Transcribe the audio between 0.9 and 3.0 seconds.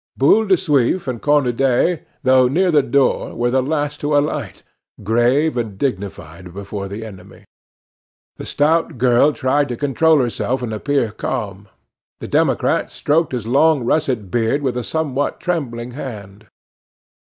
and Cornudet, though near the